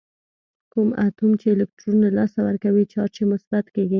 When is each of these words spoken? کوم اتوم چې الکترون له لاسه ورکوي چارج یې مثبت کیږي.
کوم 0.71 0.89
اتوم 1.05 1.31
چې 1.41 1.47
الکترون 1.55 1.97
له 2.05 2.09
لاسه 2.17 2.39
ورکوي 2.47 2.83
چارج 2.93 3.15
یې 3.19 3.25
مثبت 3.33 3.65
کیږي. 3.75 3.89